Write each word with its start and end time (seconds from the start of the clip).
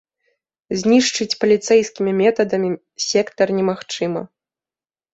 Знішчыць 0.81 1.35
паліцэйскімі 1.43 2.11
метадамі 2.23 2.75
сектар 3.09 3.47
немагчыма. 3.63 4.29